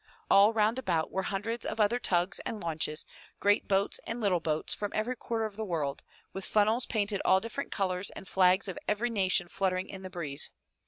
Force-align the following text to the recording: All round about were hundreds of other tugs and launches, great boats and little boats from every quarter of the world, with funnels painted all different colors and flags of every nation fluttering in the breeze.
All 0.31 0.51
round 0.51 0.79
about 0.79 1.11
were 1.11 1.21
hundreds 1.21 1.63
of 1.63 1.79
other 1.79 1.99
tugs 1.99 2.39
and 2.39 2.59
launches, 2.59 3.05
great 3.39 3.67
boats 3.67 3.99
and 4.07 4.19
little 4.19 4.39
boats 4.39 4.73
from 4.73 4.91
every 4.95 5.15
quarter 5.15 5.45
of 5.45 5.57
the 5.57 5.63
world, 5.63 6.01
with 6.33 6.43
funnels 6.43 6.87
painted 6.87 7.21
all 7.23 7.39
different 7.39 7.71
colors 7.71 8.09
and 8.09 8.27
flags 8.27 8.67
of 8.67 8.79
every 8.87 9.11
nation 9.11 9.47
fluttering 9.47 9.87
in 9.89 10.01
the 10.01 10.09
breeze. 10.09 10.49